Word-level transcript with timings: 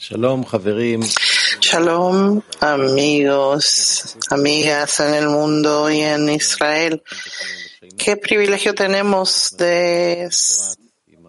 Shalom, 0.00 0.46
Shalom, 1.60 2.40
amigos, 2.60 4.16
amigas 4.30 4.98
en 5.00 5.14
el 5.14 5.28
mundo 5.28 5.90
y 5.90 6.00
en 6.00 6.30
Israel. 6.30 7.02
Qué 7.98 8.16
privilegio 8.16 8.74
tenemos 8.74 9.54
de 9.58 10.30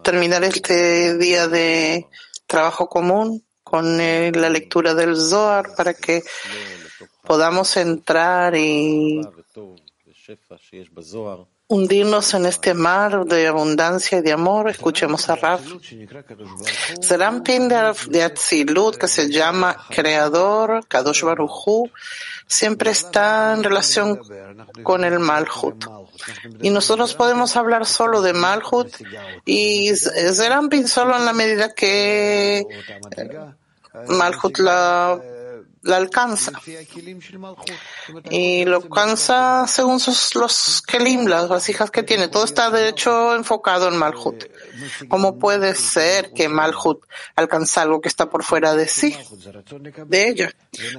terminar 0.02 0.42
este 0.44 1.18
día 1.18 1.48
de 1.48 2.06
trabajo 2.46 2.88
común 2.88 3.44
con 3.62 4.00
eh, 4.00 4.32
la 4.34 4.48
lectura 4.48 4.94
del 4.94 5.16
Zohar 5.16 5.74
para 5.76 5.92
que 5.92 6.22
podamos 7.24 7.76
entrar 7.76 8.56
y 8.56 9.20
hundirnos 11.72 12.34
en 12.34 12.44
este 12.44 12.74
mar 12.74 13.24
de 13.24 13.46
abundancia 13.46 14.18
y 14.18 14.20
de 14.20 14.32
amor. 14.32 14.68
Escuchemos 14.68 15.28
a 15.30 15.36
Raf. 15.36 15.62
Zerampin 17.02 17.68
de, 17.68 17.94
de 18.08 18.22
Atzilut, 18.22 18.96
que 18.96 19.08
se 19.08 19.30
llama 19.30 19.76
Creador, 19.88 20.86
Kadosh 20.86 21.24
siempre 22.46 22.90
está 22.90 23.54
en 23.54 23.62
relación 23.62 24.20
con 24.82 25.04
el 25.04 25.18
Malhut. 25.18 25.86
Y 26.60 26.68
nosotros 26.68 27.14
podemos 27.14 27.56
hablar 27.56 27.86
solo 27.86 28.20
de 28.20 28.34
Malhut 28.34 28.92
y 29.46 29.94
Z- 29.96 30.34
Zerampin 30.34 30.86
solo 30.86 31.16
en 31.16 31.24
la 31.24 31.32
medida 31.32 31.74
que 31.74 32.66
Malhut 34.08 34.58
la, 34.58 35.18
la 35.82 35.96
alcanza. 35.96 36.52
Y 38.30 38.64
lo 38.64 38.76
alcanza 38.76 39.66
según 39.66 39.98
sus, 39.98 40.34
los 40.34 40.82
kelim, 40.82 41.26
las 41.26 41.48
vasijas 41.48 41.90
que 41.90 42.02
tiene. 42.02 42.28
Todo 42.28 42.44
está 42.44 42.70
de 42.70 42.88
hecho 42.88 43.34
enfocado 43.34 43.88
en 43.88 43.96
Malhut. 43.96 44.44
¿Cómo 45.08 45.38
puede 45.38 45.74
ser 45.74 46.32
que 46.32 46.48
Malhut 46.48 47.04
alcanza 47.34 47.82
algo 47.82 48.00
que 48.00 48.08
está 48.08 48.30
por 48.30 48.44
fuera 48.44 48.74
de 48.74 48.86
sí, 48.86 49.16
de 50.06 50.28
ella? 50.28 50.54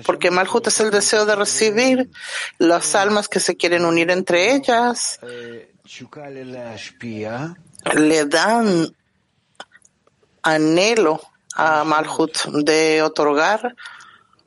Porque 0.06 0.32
Malhut 0.32 0.68
es 0.68 0.80
el 0.82 0.92
deseo 0.92 1.26
de 1.26 1.36
recibir 1.36 2.10
las 2.58 2.96
almas 2.96 3.30
que 3.30 3.40
se 3.40 3.56
quieren 3.56 3.86
unir 3.86 4.12
entre 4.12 4.54
ellas, 4.54 5.20
le 7.96 8.26
dan 8.26 8.96
anhelo 10.42 11.22
a 11.56 11.84
Malhut 11.86 12.46
de 12.48 13.02
otorgar 13.02 13.76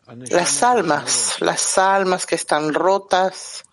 las 0.06 0.62
almas, 0.62 1.36
las 1.40 1.78
almas 1.78 2.26
que 2.26 2.36
están 2.36 2.72
rotas. 2.72 3.64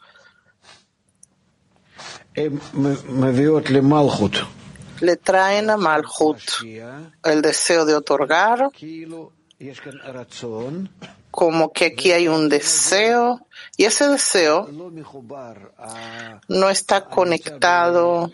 Le 5.00 5.18
traen 5.18 5.70
a 5.70 5.78
Malhut 5.78 6.42
el 7.24 7.42
deseo 7.42 7.86
de 7.86 7.94
otorgar, 7.94 8.70
como 11.30 11.72
que 11.72 11.86
aquí 11.86 12.12
hay 12.12 12.28
un 12.28 12.50
deseo, 12.50 13.46
y 13.78 13.86
ese 13.86 14.08
deseo 14.08 14.68
no 16.48 16.70
está 16.70 17.06
conectado, 17.06 18.32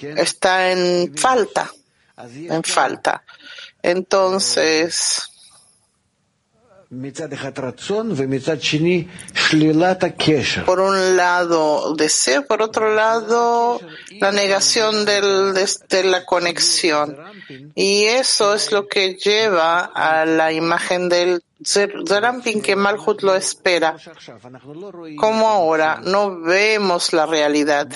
está 0.00 0.72
en 0.72 1.16
falta, 1.16 1.70
en 2.16 2.62
falta. 2.64 3.22
Entonces, 3.82 5.31
por 10.66 10.78
un 10.78 11.16
lado 11.16 11.94
deseo, 11.94 12.46
por 12.46 12.60
otro 12.60 12.94
lado 12.94 13.80
la 14.20 14.30
negación 14.30 15.06
de, 15.06 16.04
la 16.04 16.26
conexión. 16.26 17.16
Y 17.74 18.04
eso 18.04 18.52
es 18.52 18.72
lo 18.72 18.88
que 18.88 19.14
lleva 19.14 19.84
a 19.84 20.26
la 20.26 20.52
imagen 20.52 21.08
del 21.08 21.42
Zerampin 21.64 22.60
que 22.60 22.76
Malhut 22.76 23.22
lo 23.22 23.34
espera. 23.34 23.96
Como 25.16 25.48
ahora 25.48 25.98
no 26.04 26.40
vemos 26.40 27.14
la 27.14 27.24
realidad, 27.24 27.88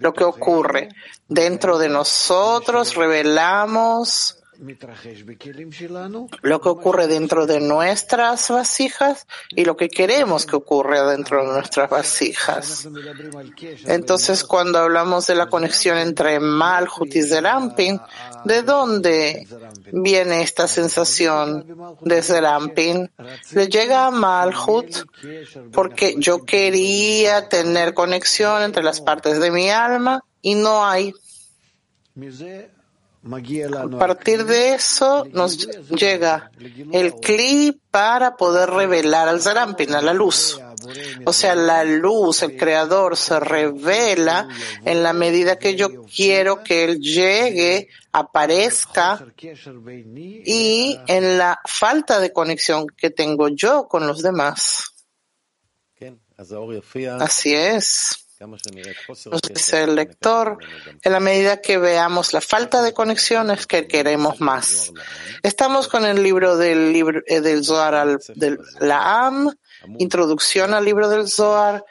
lo 0.00 0.12
que 0.12 0.24
ocurre. 0.24 0.88
Dentro 1.28 1.78
de 1.78 1.88
nosotros 1.88 2.94
revelamos 2.94 4.43
lo 6.42 6.60
que 6.60 6.68
ocurre 6.68 7.06
dentro 7.06 7.46
de 7.46 7.60
nuestras 7.60 8.48
vasijas 8.50 9.26
y 9.50 9.64
lo 9.64 9.76
que 9.76 9.88
queremos 9.88 10.46
que 10.46 10.56
ocurra 10.56 11.06
dentro 11.10 11.44
de 11.44 11.52
nuestras 11.52 11.90
vasijas. 11.90 12.88
Entonces, 13.86 14.44
cuando 14.44 14.78
hablamos 14.78 15.26
de 15.26 15.34
la 15.34 15.46
conexión 15.46 15.98
entre 15.98 16.40
Malhut 16.40 17.14
y 17.14 17.22
Zerampin, 17.22 18.00
¿de 18.44 18.62
dónde 18.62 19.46
viene 19.92 20.42
esta 20.42 20.68
sensación 20.68 21.98
de 22.00 22.22
Zerampin? 22.22 23.10
Le 23.52 23.68
llega 23.68 24.06
a 24.06 24.10
Malhut 24.10 25.04
porque 25.72 26.14
yo 26.18 26.44
quería 26.44 27.48
tener 27.48 27.94
conexión 27.94 28.62
entre 28.62 28.82
las 28.82 29.00
partes 29.00 29.40
de 29.40 29.50
mi 29.50 29.70
alma 29.70 30.24
y 30.42 30.54
no 30.54 30.84
hay. 30.84 31.12
A 33.96 33.98
partir 33.98 34.44
de 34.44 34.74
eso 34.74 35.26
nos 35.32 35.66
llega 35.88 36.50
el 36.92 37.14
Kli 37.14 37.80
para 37.90 38.36
poder 38.36 38.68
revelar 38.68 39.28
al 39.28 39.40
Zarampin, 39.40 39.92
la 39.92 40.12
luz. 40.12 40.60
O 41.24 41.32
sea, 41.32 41.54
la 41.54 41.84
luz, 41.84 42.42
el 42.42 42.56
creador, 42.56 43.16
se 43.16 43.40
revela 43.40 44.48
en 44.84 45.02
la 45.02 45.14
medida 45.14 45.58
que 45.58 45.74
yo 45.74 46.04
quiero 46.04 46.62
que 46.62 46.84
él 46.84 47.00
llegue, 47.00 47.88
aparezca 48.12 49.24
y 50.44 50.98
en 51.06 51.38
la 51.38 51.60
falta 51.64 52.20
de 52.20 52.32
conexión 52.32 52.86
que 52.88 53.10
tengo 53.10 53.48
yo 53.48 53.88
con 53.88 54.06
los 54.06 54.22
demás. 54.22 54.92
Así 57.22 57.54
es. 57.54 58.23
Entonces 58.40 59.72
el 59.74 59.94
lector, 59.94 60.58
en 61.02 61.12
la 61.12 61.20
medida 61.20 61.60
que 61.60 61.78
veamos 61.78 62.32
la 62.32 62.40
falta 62.40 62.82
de 62.82 62.92
conexiones, 62.92 63.66
que 63.66 63.86
queremos 63.86 64.40
más. 64.40 64.92
Estamos 65.42 65.88
con 65.88 66.04
el 66.04 66.22
libro 66.22 66.56
del, 66.56 66.92
libro, 66.92 67.22
eh, 67.26 67.62
Zohar 67.62 67.94
al, 67.94 68.20
del, 68.34 68.58
la 68.80 69.26
AM, 69.26 69.50
introducción 69.98 70.74
al 70.74 70.84
libro 70.84 71.08
del 71.08 71.28
Zohar, 71.28 71.84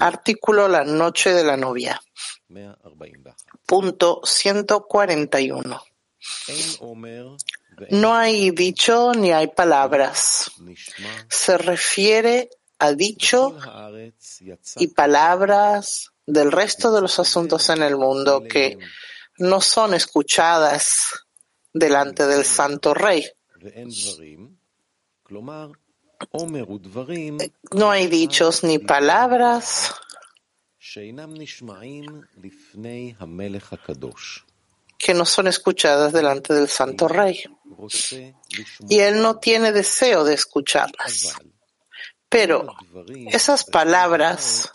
artículo 0.00 0.68
La 0.68 0.84
noche 0.84 1.34
de 1.34 1.44
la 1.44 1.56
novia, 1.56 2.00
punto 3.66 4.22
141. 4.24 5.82
No 7.90 8.14
hay 8.14 8.50
dicho 8.50 9.12
ni 9.14 9.32
hay 9.32 9.48
palabras. 9.48 10.52
Se 11.28 11.58
refiere 11.58 12.48
ha 12.82 12.92
dicho 12.92 13.56
y 14.76 14.88
palabras 14.88 16.12
del 16.26 16.50
resto 16.50 16.92
de 16.92 17.00
los 17.00 17.18
asuntos 17.20 17.68
en 17.70 17.82
el 17.82 17.96
mundo 17.96 18.42
que 18.42 18.76
no 19.38 19.60
son 19.60 19.94
escuchadas 19.94 21.26
delante 21.72 22.26
del 22.26 22.44
Santo 22.44 22.92
Rey. 22.92 23.24
No 27.70 27.90
hay 27.90 28.06
dichos 28.08 28.64
ni 28.64 28.78
palabras 28.78 29.94
que 34.98 35.14
no 35.14 35.24
son 35.24 35.46
escuchadas 35.46 36.12
delante 36.12 36.52
del 36.52 36.68
Santo 36.68 37.06
Rey. 37.06 37.42
Y 38.88 38.98
él 38.98 39.22
no 39.22 39.38
tiene 39.38 39.72
deseo 39.72 40.24
de 40.24 40.34
escucharlas. 40.34 41.34
Pero 42.32 42.74
esas 43.30 43.64
palabras, 43.64 44.70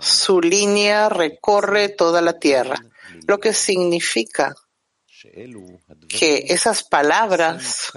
su 0.00 0.42
línea 0.42 1.08
recorre 1.08 1.88
toda 1.88 2.20
la 2.20 2.38
tierra, 2.38 2.76
lo 3.26 3.40
que 3.40 3.54
significa 3.54 4.54
que 6.08 6.44
esas 6.48 6.82
palabras 6.82 7.90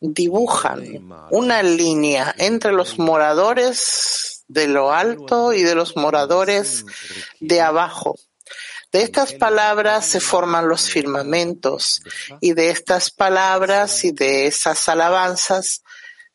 dibujan 0.00 1.08
una 1.32 1.64
línea 1.64 2.32
entre 2.38 2.70
los 2.70 3.00
moradores 3.00 4.44
de 4.46 4.68
lo 4.68 4.92
alto 4.92 5.52
y 5.52 5.62
de 5.62 5.74
los 5.74 5.96
moradores 5.96 6.84
de 7.40 7.60
abajo. 7.60 8.16
De 8.92 9.02
estas 9.02 9.32
palabras 9.32 10.06
se 10.06 10.20
forman 10.20 10.68
los 10.68 10.88
firmamentos 10.88 12.00
y 12.40 12.52
de 12.52 12.70
estas 12.70 13.10
palabras 13.10 14.04
y 14.04 14.12
de 14.12 14.46
esas 14.46 14.88
alabanzas 14.88 15.82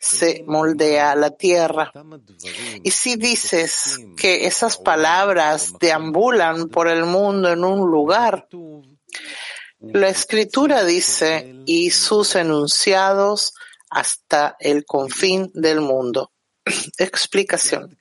se 0.01 0.43
moldea 0.47 1.15
la 1.15 1.29
tierra. 1.29 1.93
Y 2.83 2.89
si 2.89 3.17
dices 3.17 3.99
que 4.17 4.47
esas 4.47 4.77
palabras 4.77 5.73
deambulan 5.79 6.69
por 6.69 6.87
el 6.87 7.05
mundo 7.05 7.51
en 7.51 7.63
un 7.63 7.89
lugar, 7.91 8.47
la 9.79 10.09
escritura 10.09 10.83
dice, 10.83 11.55
y 11.67 11.91
sus 11.91 12.35
enunciados 12.35 13.53
hasta 13.91 14.55
el 14.59 14.85
confín 14.85 15.51
del 15.53 15.81
mundo. 15.81 16.31
Explicación. 16.97 17.95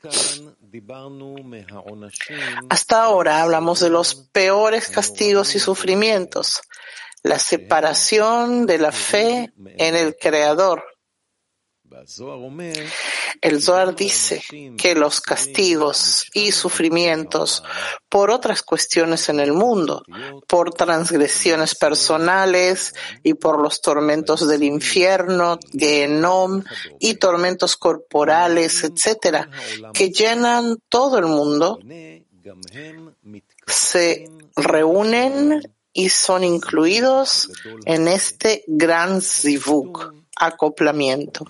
Hasta 2.71 3.03
ahora 3.03 3.43
hablamos 3.43 3.81
de 3.81 3.91
los 3.91 4.15
peores 4.15 4.89
castigos 4.89 5.55
y 5.55 5.59
sufrimientos, 5.59 6.63
la 7.23 7.39
separación 7.39 8.65
de 8.65 8.79
la 8.79 8.93
fe 8.93 9.53
en 9.57 9.97
el 9.97 10.17
Creador 10.17 10.83
el 13.41 13.63
Zohar 13.63 13.95
dice 13.95 14.43
que 14.77 14.95
los 14.95 15.21
castigos 15.21 16.27
y 16.35 16.53
sufrimientos 16.53 17.63
por 18.09 18.31
otras 18.31 18.63
cuestiones 18.63 19.29
en 19.29 19.41
el 19.41 19.53
mundo, 19.53 20.05
por 20.47 20.73
transgresiones 20.73 21.75
personales 21.75 22.95
y 23.23 23.35
por 23.35 23.61
los 23.61 23.81
tormentos 23.81 24.47
del 24.47 24.63
infierno, 24.63 25.59
Gehenom 25.73 26.63
y 26.99 27.15
tormentos 27.15 27.77
corporales, 27.77 28.85
etcétera, 28.85 29.51
que 29.93 30.11
llenan 30.11 30.77
todo 30.89 31.19
el 31.19 31.27
mundo, 31.27 31.79
se 33.67 34.31
reúnen 34.57 35.61
y 35.93 36.09
son 36.09 36.45
incluidos 36.45 37.51
en 37.85 38.09
este 38.09 38.65
gran 38.67 39.21
zivuk, 39.21 40.15
acoplamiento. 40.41 41.45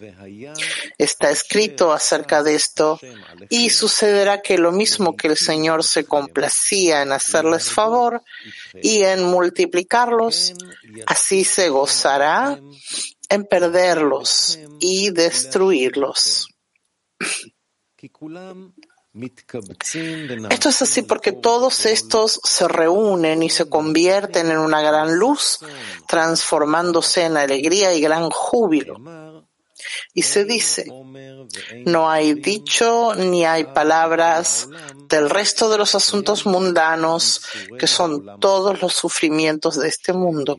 Está 0.98 1.30
escrito 1.30 1.92
acerca 1.92 2.42
de 2.42 2.56
esto 2.56 2.98
y 3.48 3.70
sucederá 3.70 4.42
que 4.42 4.58
lo 4.58 4.72
mismo 4.72 5.16
que 5.16 5.28
el 5.28 5.36
Señor 5.36 5.84
se 5.84 6.04
complacía 6.04 7.02
en 7.02 7.12
hacerles 7.12 7.70
favor 7.70 8.22
y 8.82 9.02
en 9.02 9.22
multiplicarlos, 9.22 10.54
así 11.06 11.44
se 11.44 11.68
gozará 11.68 12.60
en 13.28 13.44
perderlos 13.44 14.58
y 14.80 15.10
destruirlos. 15.10 16.48
Esto 20.50 20.68
es 20.68 20.82
así 20.82 21.02
porque 21.02 21.32
todos 21.32 21.84
estos 21.86 22.40
se 22.44 22.68
reúnen 22.68 23.42
y 23.42 23.50
se 23.50 23.68
convierten 23.68 24.50
en 24.50 24.58
una 24.58 24.80
gran 24.82 25.18
luz, 25.18 25.58
transformándose 26.06 27.24
en 27.24 27.36
alegría 27.36 27.92
y 27.94 28.00
gran 28.00 28.30
júbilo. 28.30 28.96
Y 30.14 30.22
se 30.22 30.44
dice, 30.44 30.86
no 31.86 32.10
hay 32.10 32.34
dicho 32.34 33.14
ni 33.14 33.44
hay 33.44 33.64
palabras 33.64 34.68
del 35.08 35.30
resto 35.30 35.68
de 35.70 35.78
los 35.78 35.94
asuntos 35.94 36.46
mundanos, 36.46 37.42
que 37.78 37.86
son 37.86 38.38
todos 38.40 38.80
los 38.80 38.94
sufrimientos 38.94 39.78
de 39.78 39.88
este 39.88 40.12
mundo. 40.12 40.58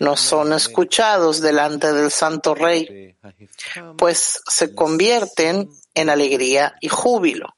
No 0.00 0.16
son 0.16 0.52
escuchados 0.52 1.40
delante 1.40 1.92
del 1.92 2.10
Santo 2.10 2.54
Rey, 2.54 3.16
pues 3.96 4.40
se 4.48 4.74
convierten 4.74 5.68
en 5.94 6.10
alegría 6.10 6.76
y 6.80 6.88
júbilo. 6.88 7.56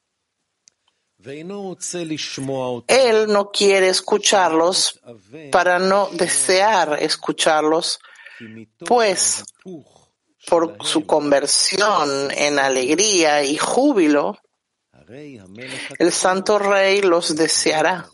Él 2.86 3.26
no 3.28 3.50
quiere 3.50 3.88
escucharlos 3.88 5.00
para 5.50 5.78
no 5.78 6.08
desear 6.12 6.96
escucharlos, 7.02 7.98
pues 8.86 9.44
por 10.48 10.76
su 10.84 11.06
conversión 11.06 12.30
en 12.30 12.58
alegría 12.58 13.44
y 13.44 13.56
júbilo, 13.56 14.38
el 15.98 16.12
Santo 16.12 16.58
Rey 16.58 17.02
los 17.02 17.34
deseará 17.34 18.08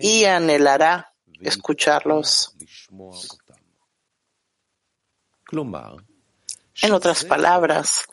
y 0.00 0.24
anhelará 0.24 1.12
escucharlos. 1.40 2.54
En 6.82 6.92
otras 6.92 7.24
palabras, 7.24 8.06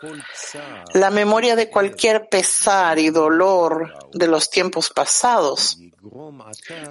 la 0.94 1.09
memoria 1.09 1.56
de 1.56 1.69
cualquier 1.69 2.30
pesar 2.30 3.00
y 3.00 3.09
dolor 3.09 3.92
de 4.13 4.27
los 4.27 4.50
tiempos 4.50 4.92
pasados, 4.92 5.80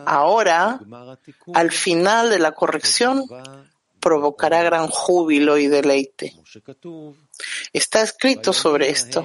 ahora, 0.05 0.81
al 1.55 1.71
final 1.71 2.31
de 2.31 2.39
la 2.41 2.53
corrección, 2.53 3.25
provocará 4.01 4.63
gran 4.63 4.89
júbilo 4.89 5.59
y 5.59 5.69
deleite. 5.69 6.35
Está 7.73 8.03
escrito 8.03 8.53
sobre 8.53 8.91
esto. 8.91 9.25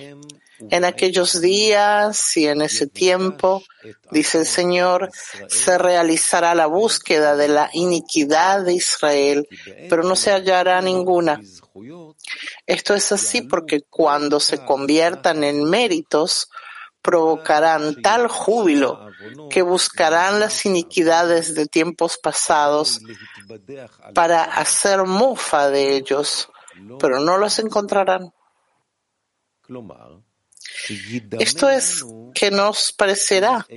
En 0.70 0.86
aquellos 0.86 1.42
días 1.42 2.38
y 2.38 2.48
en 2.48 2.62
ese 2.62 2.88
tiempo, 2.88 3.62
dice 4.12 4.40
el 4.40 4.46
Señor, 4.46 5.10
se 5.50 5.78
realizará 5.78 6.56
la 6.56 6.68
búsqueda 6.68 7.36
de 7.36 7.50
la 7.50 7.70
iniquidad 7.74 8.64
de 8.64 8.74
Israel, 8.74 9.48
pero 9.90 10.04
no 10.04 10.16
se 10.16 10.32
hallará 10.32 10.82
ninguna. 10.82 11.42
Esto 12.66 12.94
es 12.94 13.12
así 13.12 13.42
porque 13.42 13.82
cuando 13.82 14.40
se 14.40 14.64
conviertan 14.64 15.44
en 15.44 15.66
méritos, 15.66 16.48
provocarán 17.06 18.02
tal 18.02 18.28
júbilo 18.28 19.12
que 19.52 19.62
buscarán 19.62 20.40
las 20.40 20.66
iniquidades 20.66 21.54
de 21.54 21.68
tiempos 21.68 22.18
pasados 22.18 23.00
para 24.16 24.44
hacer 24.44 25.04
mofa 25.04 25.70
de 25.70 25.98
ellos, 25.98 26.50
pero 27.00 27.20
no 27.20 27.38
los 27.38 27.60
encontrarán. 27.60 28.34
Esto 31.40 31.70
es 31.70 32.04
que 32.34 32.50
nos 32.50 32.92
parecerá 32.92 33.68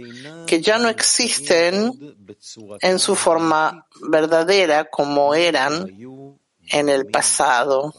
que 0.47 0.63
ya 0.63 0.79
no 0.79 0.89
existen 0.89 2.17
en 2.81 2.99
su 2.99 3.15
forma 3.15 3.87
verdadera 4.09 4.89
como 4.89 5.35
eran 5.35 5.87
en 6.71 6.89
el 6.89 7.07
pasado. 7.09 7.93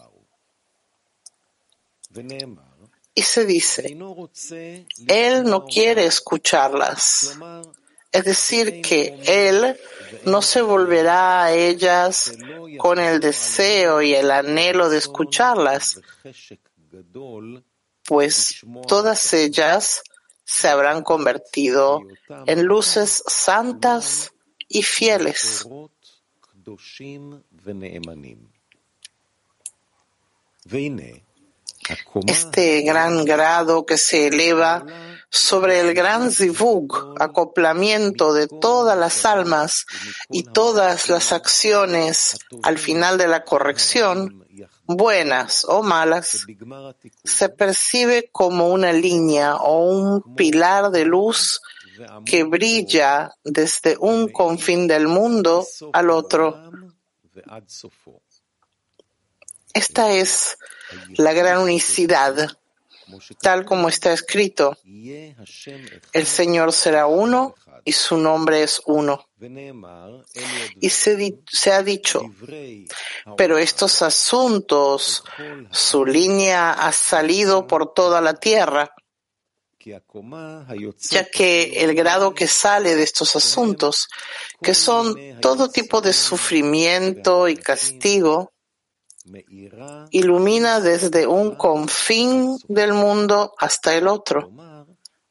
Y 3.20 3.22
se 3.22 3.44
dice, 3.44 3.98
Él 5.08 5.44
no 5.44 5.66
quiere 5.66 6.06
escucharlas. 6.06 7.38
Es 8.14 8.24
decir, 8.24 8.82
que 8.82 9.20
Él 9.26 9.78
no 10.24 10.42
se 10.42 10.62
volverá 10.62 11.44
a 11.44 11.52
ellas 11.52 12.32
con 12.78 12.98
el 12.98 13.20
deseo 13.20 14.02
y 14.02 14.14
el 14.14 14.32
anhelo 14.32 14.88
de 14.90 15.00
escucharlas, 15.00 16.00
pues 18.06 18.62
todas 18.88 19.34
ellas 19.34 20.02
se 20.46 20.70
habrán 20.70 21.04
convertido 21.04 22.00
en 22.46 22.64
luces 22.64 23.22
santas 23.28 24.32
y 24.70 24.82
fieles. 24.82 25.68
Este 32.28 32.82
gran 32.82 33.26
grado 33.26 33.86
que 33.86 33.98
se 33.98 34.28
eleva 34.28 34.86
sobre 35.30 35.80
el 35.80 35.94
gran 35.94 36.32
zivug, 36.32 37.16
acoplamiento 37.20 38.34
de 38.34 38.48
todas 38.48 38.98
las 38.98 39.26
almas 39.26 39.86
y 40.30 40.44
todas 40.44 41.10
las 41.10 41.32
acciones 41.32 42.38
al 42.64 42.78
final 42.78 43.18
de 43.18 43.28
la 43.28 43.44
corrección, 43.44 44.46
buenas 44.86 45.66
o 45.66 45.84
malas, 45.84 46.46
se 47.24 47.50
percibe 47.50 48.30
como 48.32 48.70
una 48.70 48.92
línea 48.92 49.56
o 49.56 49.86
un 49.86 50.36
pilar 50.36 50.90
de 50.90 51.06
luz 51.06 51.62
que 52.26 52.44
brilla 52.44 53.32
desde 53.44 53.98
un 54.00 54.30
confín 54.30 54.88
del 54.88 55.08
mundo 55.08 55.66
al 55.94 56.10
otro. 56.10 56.72
Esta 59.74 60.12
es 60.12 60.58
la 61.18 61.34
gran 61.34 61.60
unicidad, 61.60 62.58
tal 63.42 63.66
como 63.66 63.90
está 63.90 64.14
escrito. 64.14 64.78
El 66.14 66.26
Señor 66.26 66.74
será 66.74 67.08
uno 67.08 67.56
y 67.86 67.92
su 67.92 68.18
nombre 68.18 68.64
es 68.64 68.82
uno. 68.86 69.28
Y 70.80 70.90
se, 70.90 71.40
se, 71.50 71.72
ha 71.72 71.82
dicho, 71.84 72.24
pero 73.38 73.58
estos 73.58 74.02
asuntos, 74.02 75.24
su 75.72 76.06
línea 76.06 76.72
ha 76.72 76.92
salido 76.92 77.68
por 77.68 77.94
toda 77.94 78.22
la 78.22 78.34
tierra, 78.34 78.94
ya 81.10 81.26
que 81.32 81.84
el 81.84 81.96
grado 81.96 82.34
que 82.34 82.48
sale 82.48 82.96
de 82.96 83.04
estos 83.04 83.36
asuntos, 83.36 84.08
que 84.62 84.74
son 84.74 85.40
todo 85.40 85.70
tipo 85.70 86.02
de 86.02 86.14
sufrimiento 86.14 87.48
y 87.48 87.56
castigo, 87.56 88.52
ilumina 90.12 90.80
desde 90.80 91.28
un 91.28 91.56
confín 91.56 92.58
del 92.68 92.94
mundo 92.94 93.54
hasta 93.58 93.96
el 93.96 94.08
otro, 94.08 94.52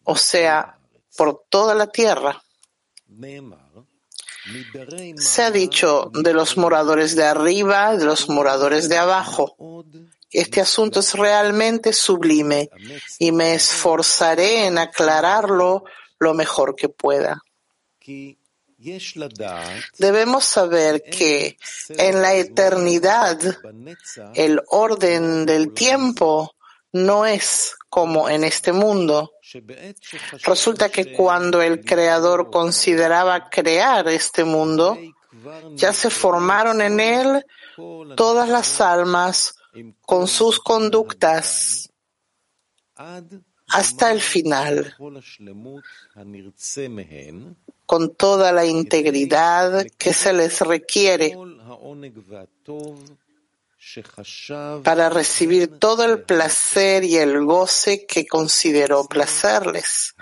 o 0.04 0.16
sea, 0.16 0.78
por 1.16 1.44
toda 1.48 1.74
la 1.74 1.88
tierra. 1.88 2.42
Se 5.16 5.42
ha 5.42 5.50
dicho 5.50 6.10
de 6.14 6.32
los 6.32 6.56
moradores 6.56 7.16
de 7.16 7.24
arriba, 7.24 7.96
de 7.96 8.04
los 8.04 8.28
moradores 8.28 8.88
de 8.88 8.96
abajo. 8.96 9.56
Este 10.30 10.60
asunto 10.60 11.00
es 11.00 11.14
realmente 11.14 11.92
sublime 11.92 12.70
y 13.18 13.32
me 13.32 13.54
esforzaré 13.54 14.66
en 14.66 14.78
aclararlo 14.78 15.84
lo 16.18 16.34
mejor 16.34 16.76
que 16.76 16.88
pueda. 16.88 17.42
Debemos 19.98 20.44
saber 20.44 21.02
que 21.02 21.58
en 21.88 22.22
la 22.22 22.34
eternidad 22.34 23.38
el 24.34 24.62
orden 24.68 25.46
del 25.46 25.72
tiempo 25.72 26.54
no 26.92 27.26
es 27.26 27.74
como 27.88 28.28
en 28.28 28.44
este 28.44 28.72
mundo. 28.72 29.32
Resulta 30.44 30.90
que 30.90 31.12
cuando 31.12 31.60
el 31.60 31.84
Creador 31.84 32.50
consideraba 32.50 33.50
crear 33.50 34.06
este 34.08 34.44
mundo, 34.44 34.96
ya 35.74 35.92
se 35.92 36.10
formaron 36.10 36.80
en 36.80 37.00
él 37.00 37.44
todas 38.16 38.48
las 38.48 38.80
almas 38.80 39.56
con 40.02 40.28
sus 40.28 40.60
conductas 40.60 41.90
hasta 43.68 44.12
el 44.12 44.20
final, 44.20 44.94
con 47.88 48.14
toda 48.14 48.52
la 48.52 48.66
integridad 48.66 49.86
que 49.96 50.12
se 50.12 50.34
les 50.34 50.60
requiere 50.60 51.34
para 54.84 55.08
recibir 55.08 55.78
todo 55.78 56.04
el 56.04 56.22
placer 56.22 57.02
y 57.02 57.16
el 57.16 57.42
goce 57.46 58.04
que 58.04 58.26
consideró 58.26 59.06
placerles. 59.06 60.14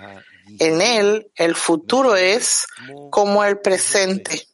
En 0.61 0.80
él, 0.80 1.32
el 1.35 1.56
futuro 1.56 2.14
es 2.14 2.68
como 3.11 3.42
el 3.42 3.58
presente 3.58 4.46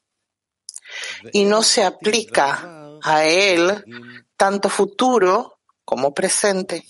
y 1.35 1.45
no 1.45 1.62
se 1.62 1.85
aplica 1.85 2.97
a 3.02 3.26
él 3.26 3.85
tanto 4.38 4.71
futuro 4.71 5.51
como 5.85 6.15
presente. 6.15 6.85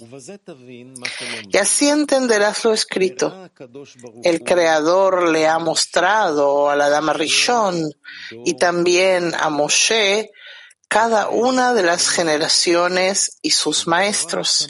Y 1.50 1.56
así 1.56 1.88
entenderás 1.88 2.64
lo 2.64 2.72
escrito. 2.72 3.50
El 4.22 4.42
Creador 4.42 5.28
le 5.28 5.46
ha 5.46 5.58
mostrado 5.58 6.70
a 6.70 6.76
la 6.76 6.88
Dama 6.88 7.12
Rishon 7.12 7.92
y 8.44 8.54
también 8.54 9.32
a 9.38 9.50
Moshe 9.50 10.30
cada 10.88 11.30
una 11.30 11.72
de 11.72 11.82
las 11.82 12.10
generaciones 12.10 13.38
y 13.40 13.52
sus 13.52 13.86
maestros. 13.86 14.68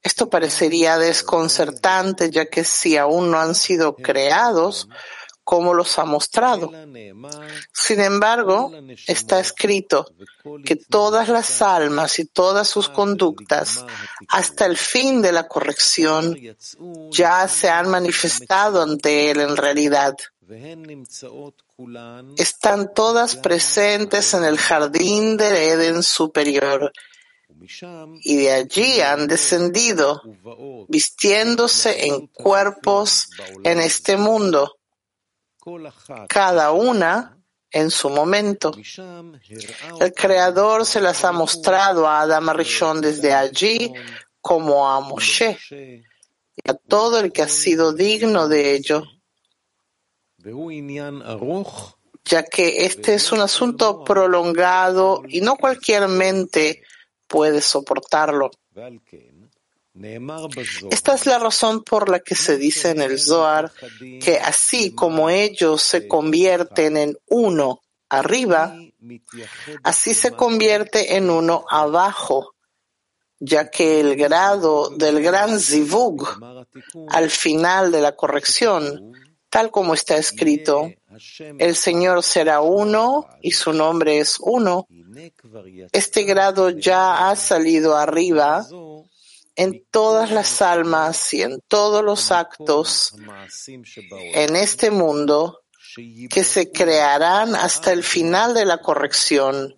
Esto 0.00 0.30
parecería 0.30 0.98
desconcertante, 0.98 2.30
ya 2.30 2.46
que 2.46 2.62
si 2.62 2.96
aún 2.96 3.32
no 3.32 3.40
han 3.40 3.56
sido 3.56 3.96
creados, 3.96 4.88
¿cómo 5.46 5.74
los 5.74 5.96
ha 6.00 6.04
mostrado? 6.04 6.72
Sin 7.72 8.00
embargo, 8.00 8.72
está 9.06 9.38
escrito 9.38 10.12
que 10.64 10.74
todas 10.74 11.28
las 11.28 11.62
almas 11.62 12.18
y 12.18 12.24
todas 12.24 12.66
sus 12.68 12.88
conductas, 12.88 13.84
hasta 14.28 14.66
el 14.66 14.76
fin 14.76 15.22
de 15.22 15.30
la 15.30 15.46
corrección, 15.46 16.36
ya 17.12 17.46
se 17.46 17.70
han 17.70 17.88
manifestado 17.88 18.82
ante 18.82 19.30
él 19.30 19.38
en 19.38 19.56
realidad. 19.56 20.16
Están 22.36 22.92
todas 22.92 23.36
presentes 23.36 24.34
en 24.34 24.44
el 24.44 24.58
jardín 24.58 25.36
del 25.36 25.54
Edén 25.54 26.02
superior 26.02 26.92
y 28.22 28.36
de 28.36 28.52
allí 28.52 29.00
han 29.00 29.28
descendido, 29.28 30.22
vistiéndose 30.88 32.06
en 32.06 32.26
cuerpos 32.26 33.30
en 33.62 33.80
este 33.80 34.16
mundo, 34.16 34.75
cada 36.28 36.72
una 36.72 37.38
en 37.70 37.90
su 37.90 38.08
momento. 38.10 38.72
El 40.00 40.14
Creador 40.14 40.86
se 40.86 41.00
las 41.00 41.24
ha 41.24 41.32
mostrado 41.32 42.06
a 42.06 42.20
Adam 42.20 42.50
Rishon 42.50 43.00
desde 43.00 43.32
allí 43.32 43.92
como 44.40 44.88
a 44.88 45.00
Moshe 45.00 45.58
y 45.70 46.70
a 46.70 46.74
todo 46.74 47.20
el 47.20 47.32
que 47.32 47.42
ha 47.42 47.48
sido 47.48 47.92
digno 47.92 48.48
de 48.48 48.74
ello 48.74 49.02
ya 52.26 52.44
que 52.44 52.84
este 52.84 53.14
es 53.14 53.32
un 53.32 53.40
asunto 53.40 54.04
prolongado 54.04 55.22
y 55.28 55.40
no 55.40 55.56
cualquier 55.56 56.08
mente 56.08 56.82
puede 57.26 57.60
soportarlo. 57.60 58.50
Esta 60.90 61.14
es 61.14 61.26
la 61.26 61.38
razón 61.38 61.82
por 61.82 62.08
la 62.08 62.20
que 62.20 62.34
se 62.34 62.58
dice 62.58 62.90
en 62.90 63.00
el 63.00 63.18
Zohar 63.18 63.72
que 64.20 64.38
así 64.38 64.94
como 64.94 65.30
ellos 65.30 65.82
se 65.82 66.06
convierten 66.06 66.96
en 66.96 67.18
uno 67.26 67.82
arriba, 68.08 68.76
así 69.82 70.14
se 70.14 70.32
convierte 70.32 71.16
en 71.16 71.30
uno 71.30 71.64
abajo, 71.70 72.54
ya 73.38 73.70
que 73.70 74.00
el 74.00 74.16
grado 74.16 74.90
del 74.90 75.22
gran 75.22 75.58
zivug 75.60 76.28
al 77.08 77.30
final 77.30 77.90
de 77.90 78.00
la 78.00 78.14
corrección 78.14 79.12
tal 79.48 79.70
como 79.70 79.94
está 79.94 80.18
escrito, 80.18 80.90
el 81.58 81.76
Señor 81.76 82.22
será 82.22 82.60
uno 82.60 83.26
y 83.40 83.52
su 83.52 83.72
nombre 83.72 84.18
es 84.18 84.36
uno. 84.40 84.86
Este 85.92 86.24
grado 86.24 86.68
ya 86.70 87.30
ha 87.30 87.36
salido 87.36 87.96
arriba 87.96 88.66
en 89.56 89.84
todas 89.90 90.30
las 90.30 90.60
almas 90.62 91.32
y 91.32 91.42
en 91.42 91.60
todos 91.66 92.04
los 92.04 92.30
actos 92.30 93.14
en 94.34 94.54
este 94.54 94.90
mundo 94.90 95.62
que 96.30 96.44
se 96.44 96.70
crearán 96.70 97.56
hasta 97.56 97.92
el 97.92 98.04
final 98.04 98.52
de 98.52 98.66
la 98.66 98.78
corrección 98.78 99.74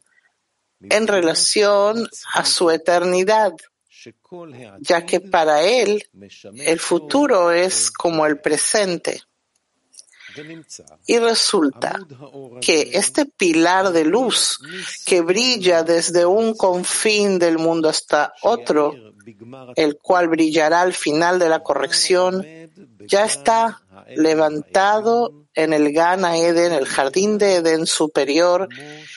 en 0.80 1.06
relación 1.06 2.08
a 2.35 2.44
su 2.44 2.70
eternidad, 2.70 3.52
ya 4.80 5.06
que 5.06 5.20
para 5.20 5.62
él 5.62 6.08
el 6.54 6.78
futuro 6.80 7.52
es 7.52 7.90
como 7.90 8.26
el 8.26 8.40
presente. 8.40 9.23
Y 11.07 11.18
resulta 11.18 11.99
que 12.61 12.90
este 12.95 13.26
pilar 13.26 13.92
de 13.92 14.04
luz 14.04 14.61
que 15.04 15.21
brilla 15.21 15.83
desde 15.83 16.26
un 16.26 16.54
confín 16.54 17.38
del 17.38 17.59
mundo 17.59 17.88
hasta 17.88 18.33
otro, 18.42 18.95
el 19.76 19.99
cual 19.99 20.28
brillará 20.28 20.83
al 20.83 20.92
final 20.92 21.38
de 21.38 21.49
la 21.49 21.62
corrección, 21.62 22.47
ya 23.07 23.25
está 23.25 23.83
levantado 24.16 25.33
en 25.54 25.73
el 25.73 25.92
Gana 25.92 26.37
Eden, 26.37 26.73
el 26.73 26.87
jardín 26.87 27.37
de 27.37 27.57
Eden 27.57 27.85
superior, 27.87 28.68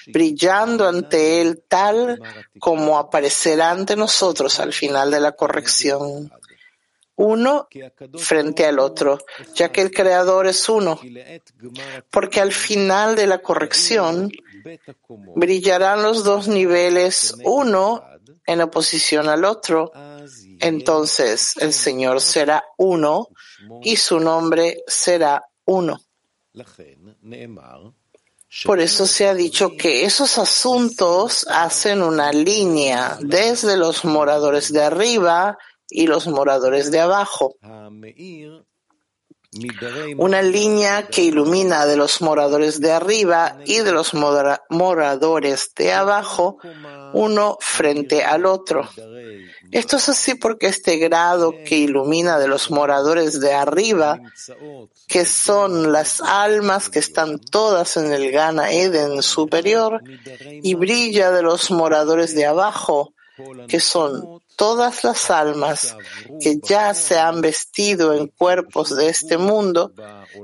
brillando 0.08 0.88
ante 0.88 1.40
él 1.42 1.64
tal 1.68 2.20
como 2.60 2.98
aparecerá 2.98 3.70
ante 3.70 3.96
nosotros 3.96 4.60
al 4.60 4.74
final 4.74 5.12
de 5.12 5.20
la 5.20 5.34
corrección 5.34 6.32
uno 7.22 7.68
frente 8.18 8.66
al 8.66 8.80
otro, 8.80 9.20
ya 9.54 9.72
que 9.72 9.82
el 9.82 9.92
Creador 9.92 10.48
es 10.48 10.68
uno. 10.68 11.00
Porque 12.10 12.42
al 12.42 12.52
final 12.52 13.16
de 13.16 13.28
la 13.28 13.42
corrección 13.42 14.32
brillarán 15.36 16.02
los 16.02 16.24
dos 16.24 16.48
niveles, 16.48 17.36
uno 17.44 18.04
en 18.46 18.62
oposición 18.62 19.30
al 19.30 19.46
otro. 19.46 19.92
Entonces 20.60 21.56
el 21.58 21.74
Señor 21.74 22.22
será 22.22 22.64
uno 22.78 23.28
y 23.84 23.96
su 23.98 24.20
nombre 24.20 24.84
será 24.88 25.46
uno. 25.66 26.02
Por 28.66 28.82
eso 28.82 29.08
se 29.08 29.30
ha 29.30 29.34
dicho 29.34 29.78
que 29.78 30.04
esos 30.04 30.38
asuntos 30.38 31.46
hacen 31.50 32.02
una 32.02 32.34
línea 32.34 33.18
desde 33.22 33.78
los 33.78 34.04
moradores 34.04 34.74
de 34.74 34.84
arriba 34.84 35.58
y 35.92 36.08
los 36.08 36.28
moradores 36.28 36.90
de 36.90 37.02
abajo. 37.02 37.56
Una 40.18 40.42
línea 40.42 41.08
que 41.08 41.24
ilumina 41.24 41.86
de 41.86 41.98
los 41.98 42.22
moradores 42.22 42.80
de 42.80 42.94
arriba 42.94 43.58
y 43.66 43.80
de 43.80 43.92
los 43.92 44.14
moradores 44.14 45.74
de 45.76 45.92
abajo, 45.92 46.58
uno 47.14 47.58
frente 47.60 48.24
al 48.24 48.46
otro. 48.46 48.90
Esto 49.72 49.98
es 49.98 50.08
así 50.08 50.36
porque 50.36 50.68
este 50.68 50.98
grado 50.98 51.54
que 51.66 51.76
ilumina 51.76 52.40
de 52.40 52.48
los 52.48 52.72
moradores 52.72 53.42
de 53.42 53.52
arriba, 53.52 54.22
que 55.08 55.26
son 55.26 55.92
las 55.92 56.22
almas 56.22 56.90
que 56.90 57.00
están 57.00 57.38
todas 57.38 57.98
en 57.98 58.14
el 58.14 58.32
Gana 58.32 58.72
Eden 58.72 59.22
superior, 59.22 60.02
y 60.64 60.76
brilla 60.76 61.32
de 61.32 61.42
los 61.42 61.72
moradores 61.72 62.36
de 62.36 62.46
abajo, 62.46 63.14
que 63.68 63.80
son 63.80 64.42
todas 64.56 65.04
las 65.04 65.32
almas 65.32 65.96
que 66.40 66.60
ya 66.62 66.94
se 66.94 67.18
han 67.18 67.42
vestido 67.42 68.14
en 68.14 68.28
cuerpos 68.28 68.96
de 68.96 69.08
este 69.08 69.38
mundo 69.38 69.94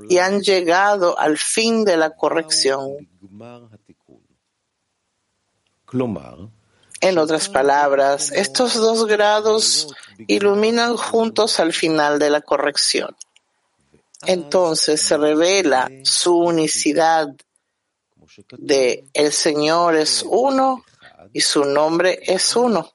y 0.08 0.18
han 0.18 0.40
llegado 0.40 1.18
al 1.18 1.38
fin 1.38 1.84
de 1.84 1.96
la 1.96 2.10
corrección. 2.10 3.08
En 7.00 7.18
otras 7.18 7.48
palabras, 7.48 8.32
estos 8.32 8.74
dos 8.74 9.06
grados 9.06 9.94
iluminan 10.26 10.96
juntos 10.96 11.60
al 11.60 11.72
final 11.72 12.18
de 12.18 12.30
la 12.30 12.40
corrección. 12.40 13.14
Entonces 14.26 15.00
se 15.00 15.16
revela 15.16 15.88
su 16.02 16.36
unicidad 16.36 17.28
de 18.50 19.04
el 19.14 19.32
Señor 19.32 19.94
es 19.94 20.24
uno 20.28 20.84
y 21.32 21.40
su 21.40 21.64
nombre 21.64 22.18
es 22.22 22.56
uno. 22.56 22.92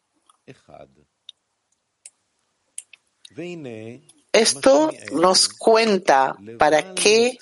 Esto 4.33 4.89
nos 5.11 5.47
cuenta 5.47 6.35
para 6.57 6.95
que, 6.95 7.37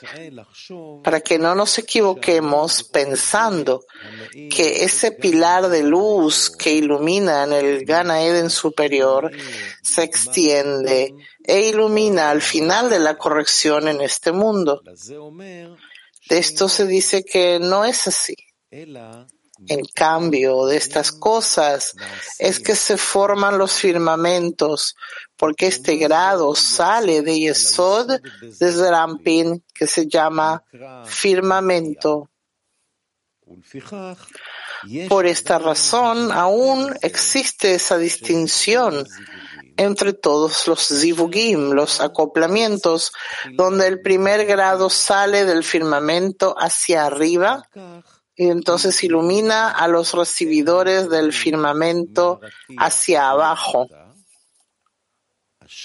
para 1.01 1.21
que 1.21 1.39
no 1.39 1.55
nos 1.55 1.77
equivoquemos 1.77 2.83
pensando 2.83 3.85
que 4.33 4.83
ese 4.83 5.13
pilar 5.13 5.69
de 5.69 5.83
luz 5.83 6.49
que 6.49 6.73
ilumina 6.73 7.45
en 7.45 7.53
el 7.53 7.85
Gana 7.85 8.21
Eden 8.23 8.49
superior 8.49 9.31
se 9.81 10.03
extiende 10.03 11.15
e 11.41 11.69
ilumina 11.69 12.29
al 12.29 12.41
final 12.41 12.89
de 12.89 12.99
la 12.99 13.17
corrección 13.17 13.87
en 13.87 14.01
este 14.01 14.33
mundo. 14.33 14.81
De 14.83 16.37
esto 16.37 16.67
se 16.67 16.85
dice 16.85 17.23
que 17.23 17.57
no 17.59 17.85
es 17.85 18.05
así. 18.07 18.35
En 19.67 19.85
cambio 19.93 20.65
de 20.65 20.77
estas 20.77 21.11
cosas 21.11 21.93
es 22.39 22.59
que 22.59 22.75
se 22.75 22.97
forman 22.97 23.57
los 23.57 23.73
firmamentos, 23.73 24.95
porque 25.37 25.67
este 25.67 25.97
grado 25.97 26.55
sale 26.55 27.21
de 27.21 27.39
Yesod 27.39 28.19
desde 28.59 28.89
Rampin, 28.89 29.63
que 29.73 29.87
se 29.87 30.07
llama 30.07 30.63
firmamento. 31.05 32.29
Por 35.07 35.27
esta 35.27 35.59
razón, 35.59 36.31
aún 36.31 36.95
existe 37.01 37.75
esa 37.75 37.97
distinción 37.97 39.05
entre 39.77 40.13
todos 40.13 40.67
los 40.67 40.87
zivugim, 40.87 41.71
los 41.71 42.01
acoplamientos, 42.01 43.11
donde 43.53 43.87
el 43.87 44.01
primer 44.01 44.45
grado 44.45 44.89
sale 44.89 45.45
del 45.45 45.63
firmamento 45.63 46.55
hacia 46.57 47.05
arriba 47.05 47.67
y 48.35 48.49
entonces 48.49 49.03
ilumina 49.03 49.69
a 49.69 49.87
los 49.87 50.13
recibidores 50.13 51.09
del 51.09 51.33
firmamento 51.33 52.39
hacia 52.77 53.29
abajo. 53.29 53.87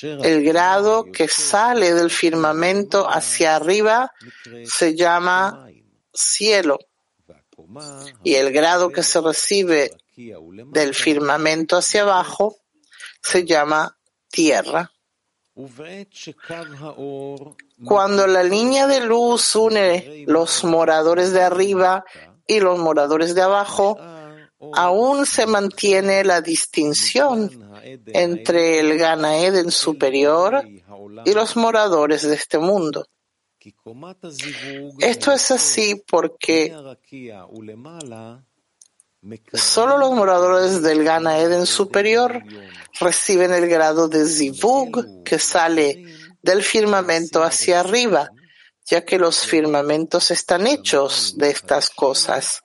El 0.03 0.45
grado 0.45 1.05
que 1.13 1.29
sale 1.29 1.95
del 1.95 2.11
firmamento 2.11 3.09
hacia 3.09 3.57
arriba 3.57 4.13
se 4.65 4.95
llama 4.95 5.69
cielo. 6.13 6.79
Y 8.23 8.35
el 8.35 8.53
grado 8.53 8.91
que 8.91 9.03
se 9.03 9.21
recibe 9.21 9.93
del 10.17 10.95
firmamento 10.95 11.77
hacia 11.77 12.03
abajo 12.03 12.57
se 13.23 13.45
llama 13.45 13.97
tierra. 14.29 14.91
Cuando 17.85 18.27
la 18.27 18.43
línea 18.43 18.87
de 18.87 19.01
luz 19.01 19.57
une 19.57 20.25
los 20.27 20.65
moradores 20.65 21.33
de 21.33 21.43
arriba 21.43 22.05
y 22.47 22.61
los 22.61 22.79
moradores 22.79 23.35
de 23.35 23.43
abajo, 23.43 23.99
aún 24.73 25.27
se 25.27 25.47
mantiene 25.47 26.25
la 26.25 26.41
distinción 26.41 27.51
entre 28.07 28.81
el 28.81 28.99
Gana 28.99 29.39
Eden 29.39 29.71
superior 29.71 30.65
y 31.25 31.33
los 31.33 31.57
moradores 31.57 32.23
de 32.23 32.35
este 32.35 32.59
mundo. 32.59 33.07
Esto 35.01 35.33
es 35.33 35.51
así 35.51 36.03
porque 36.09 36.75
solo 39.53 39.99
los 39.99 40.13
moradores 40.13 40.83
del 40.83 41.03
Gana 41.03 41.39
Eden 41.39 41.67
superior 41.67 42.43
reciben 43.01 43.53
el 43.53 43.69
grado 43.69 44.09
de 44.09 44.25
Zivug 44.25 45.25
que 45.25 45.39
sale 45.39 46.05
del 46.43 46.63
firmamento 46.63 47.43
hacia 47.43 47.81
arriba, 47.81 48.31
ya 48.87 49.05
que 49.05 49.19
los 49.19 49.45
firmamentos 49.45 50.31
están 50.31 50.67
hechos 50.67 51.37
de 51.37 51.51
estas 51.51 51.91
cosas, 51.91 52.63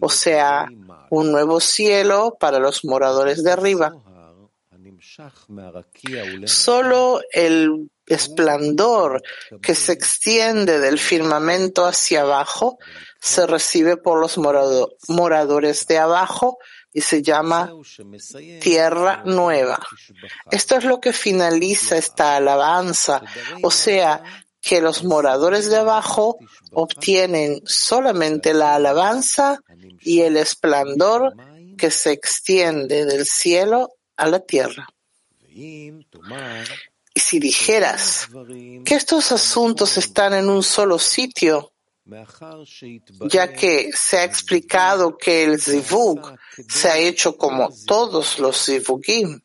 o 0.00 0.08
sea, 0.08 0.68
un 1.10 1.32
nuevo 1.32 1.60
cielo 1.60 2.36
para 2.38 2.58
los 2.58 2.84
moradores 2.84 3.42
de 3.42 3.52
arriba. 3.52 3.92
Solo 6.46 7.20
el 7.32 7.90
esplendor 8.06 9.22
que 9.62 9.74
se 9.74 9.92
extiende 9.92 10.78
del 10.78 10.98
firmamento 10.98 11.86
hacia 11.86 12.22
abajo 12.22 12.78
se 13.20 13.46
recibe 13.46 13.96
por 13.96 14.20
los 14.20 14.38
moradores 15.08 15.86
de 15.86 15.98
abajo 15.98 16.58
y 16.92 17.00
se 17.00 17.22
llama 17.22 17.72
tierra 18.60 19.22
nueva. 19.24 19.80
Esto 20.50 20.76
es 20.76 20.84
lo 20.84 21.00
que 21.00 21.12
finaliza 21.12 21.96
esta 21.96 22.36
alabanza, 22.36 23.22
o 23.62 23.70
sea, 23.70 24.22
que 24.64 24.80
los 24.80 25.04
moradores 25.04 25.68
de 25.68 25.76
abajo 25.76 26.38
obtienen 26.72 27.62
solamente 27.66 28.54
la 28.54 28.74
alabanza 28.76 29.60
y 30.00 30.22
el 30.22 30.36
esplendor 30.36 31.34
que 31.76 31.90
se 31.90 32.12
extiende 32.12 33.04
del 33.04 33.26
cielo 33.26 33.90
a 34.16 34.26
la 34.26 34.40
tierra. 34.40 34.88
Y 35.54 35.92
si 37.20 37.38
dijeras 37.38 38.28
que 38.84 38.94
estos 38.94 39.32
asuntos 39.32 39.98
están 39.98 40.34
en 40.34 40.48
un 40.48 40.62
solo 40.62 40.98
sitio, 40.98 41.72
ya 43.30 43.52
que 43.52 43.90
se 43.94 44.18
ha 44.18 44.24
explicado 44.24 45.16
que 45.16 45.44
el 45.44 45.60
zivug 45.60 46.20
se 46.68 46.88
ha 46.88 46.98
hecho 46.98 47.36
como 47.36 47.70
todos 47.86 48.38
los 48.38 48.64
zivugim, 48.64 49.40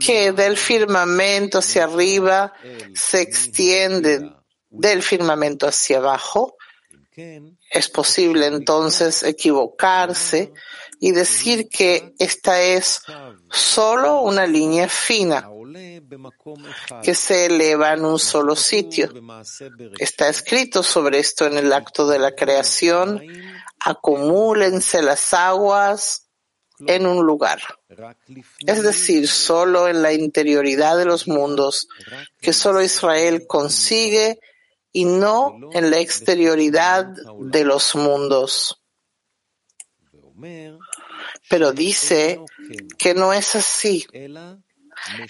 que 0.00 0.32
del 0.32 0.56
firmamento 0.56 1.58
hacia 1.58 1.84
arriba 1.84 2.52
se 2.94 3.20
extiende 3.20 4.32
del 4.70 5.02
firmamento 5.02 5.66
hacia 5.66 5.98
abajo, 5.98 6.56
es 7.70 7.88
posible 7.88 8.46
entonces 8.46 9.22
equivocarse 9.22 10.52
y 10.98 11.12
decir 11.12 11.68
que 11.68 12.14
esta 12.18 12.62
es 12.62 13.02
solo 13.50 14.22
una 14.22 14.46
línea 14.46 14.88
fina 14.88 15.48
que 17.02 17.14
se 17.14 17.46
eleva 17.46 17.92
en 17.92 18.04
un 18.04 18.18
solo 18.18 18.56
sitio. 18.56 19.10
Está 19.98 20.28
escrito 20.28 20.82
sobre 20.82 21.18
esto 21.18 21.46
en 21.46 21.58
el 21.58 21.72
acto 21.72 22.06
de 22.08 22.18
la 22.18 22.34
creación. 22.34 23.22
Acumúlense 23.78 25.02
las 25.02 25.32
aguas 25.34 26.29
en 26.86 27.06
un 27.06 27.24
lugar. 27.24 27.60
Es 28.66 28.82
decir, 28.82 29.28
solo 29.28 29.88
en 29.88 30.02
la 30.02 30.12
interioridad 30.12 30.96
de 30.96 31.04
los 31.04 31.28
mundos, 31.28 31.88
que 32.40 32.52
solo 32.52 32.82
Israel 32.82 33.46
consigue 33.46 34.38
y 34.92 35.04
no 35.04 35.58
en 35.72 35.90
la 35.90 35.98
exterioridad 35.98 37.06
de 37.38 37.64
los 37.64 37.94
mundos. 37.94 38.82
Pero 41.48 41.72
dice 41.72 42.40
que 42.98 43.14
no 43.14 43.32
es 43.32 43.54
así. 43.56 44.06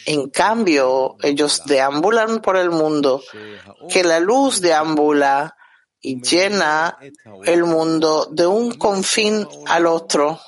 En 0.07 0.31
cambio, 0.31 1.17
ellos 1.23 1.63
deambulan 1.65 2.41
por 2.41 2.57
el 2.57 2.71
mundo, 2.71 3.23
que 3.89 4.03
la 4.03 4.21
luz 4.21 4.61
deambula 4.61 5.57
y 6.01 6.21
llena 6.21 6.99
el 7.45 7.65
mundo 7.65 8.29
de 8.31 8.47
un 8.47 8.73
confín 8.75 9.47
al 9.67 9.87
otro. 9.87 10.41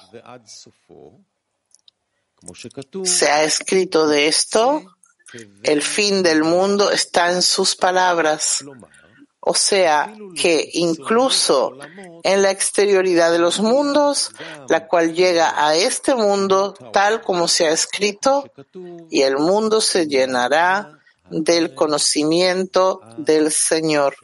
Se 3.05 3.31
ha 3.31 3.45
escrito 3.45 4.09
de 4.09 4.27
esto, 4.27 4.83
el 5.63 5.83
fin 5.83 6.23
del 6.23 6.43
mundo 6.43 6.91
está 6.91 7.33
en 7.33 7.43
sus 7.43 7.77
palabras. 7.77 8.65
O 9.45 9.55
sea 9.55 10.15
que 10.37 10.71
incluso 10.75 11.77
en 12.23 12.43
la 12.43 12.53
exterioridad 12.53 13.33
de 13.33 13.41
los 13.41 13.59
mundos, 13.59 14.31
la 14.69 14.87
cual 14.87 15.15
llega 15.15 15.67
a 15.67 15.75
este 15.75 16.15
mundo 16.15 16.75
tal 16.93 17.23
como 17.23 17.49
se 17.49 17.67
ha 17.67 17.73
escrito, 17.73 18.49
y 19.11 19.23
el 19.23 19.39
mundo 19.39 19.81
se 19.81 20.07
llenará 20.07 21.01
del 21.29 21.75
conocimiento 21.75 23.01
del 23.17 23.51
Señor. 23.51 24.15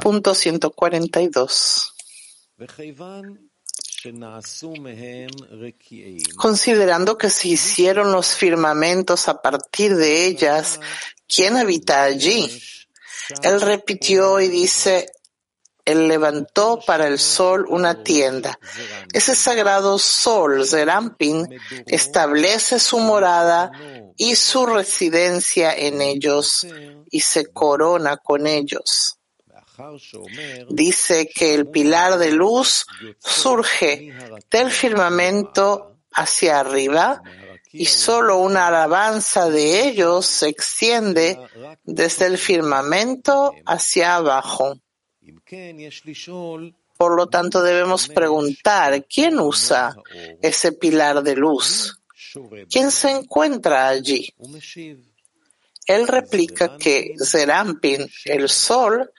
Punto 0.00 0.34
142. 0.34 1.94
Considerando 6.36 7.16
que 7.16 7.30
se 7.30 7.48
hicieron 7.48 8.12
los 8.12 8.34
firmamentos 8.34 9.28
a 9.28 9.40
partir 9.40 9.96
de 9.96 10.26
ellas, 10.26 10.78
¿quién 11.26 11.56
habita 11.56 12.02
allí? 12.02 12.46
Él 13.42 13.62
repitió 13.62 14.40
y 14.40 14.48
dice, 14.48 15.10
él 15.86 16.08
levantó 16.08 16.80
para 16.84 17.06
el 17.06 17.18
sol 17.18 17.64
una 17.68 18.02
tienda. 18.02 18.58
Ese 19.12 19.34
sagrado 19.34 19.98
sol, 19.98 20.66
Zerampin, 20.66 21.48
establece 21.86 22.78
su 22.80 22.98
morada 22.98 23.70
y 24.16 24.34
su 24.34 24.66
residencia 24.66 25.72
en 25.72 26.02
ellos 26.02 26.66
y 27.10 27.20
se 27.20 27.46
corona 27.46 28.16
con 28.16 28.46
ellos. 28.46 29.18
Dice 30.70 31.28
que 31.32 31.54
el 31.54 31.68
pilar 31.68 32.18
de 32.18 32.32
luz 32.32 32.84
surge 33.18 34.12
del 34.50 34.70
firmamento 34.70 35.98
hacia 36.12 36.60
arriba 36.60 37.22
y 37.72 37.84
solo 37.84 38.38
una 38.38 38.68
alabanza 38.68 39.50
de 39.50 39.86
ellos 39.86 40.26
se 40.26 40.48
extiende 40.48 41.38
desde 41.84 42.26
el 42.26 42.38
firmamento 42.38 43.52
hacia 43.66 44.16
abajo. 44.16 44.80
Por 46.96 47.14
lo 47.14 47.26
tanto, 47.26 47.62
debemos 47.62 48.08
preguntar, 48.08 49.04
¿quién 49.06 49.38
usa 49.38 49.94
ese 50.40 50.72
pilar 50.72 51.22
de 51.22 51.36
luz? 51.36 52.00
¿Quién 52.70 52.90
se 52.90 53.10
encuentra 53.10 53.88
allí? 53.88 54.32
Él 55.86 56.08
replica 56.08 56.76
que 56.76 57.14
Zerampin, 57.22 58.10
el 58.24 58.48
sol, 58.48 59.12